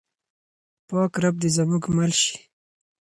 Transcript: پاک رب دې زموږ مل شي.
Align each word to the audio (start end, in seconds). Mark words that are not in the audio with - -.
پاک 0.87 1.11
رب 1.23 1.35
دې 1.41 1.49
زموږ 1.57 1.83
مل 1.95 2.11
شي. 2.21 2.35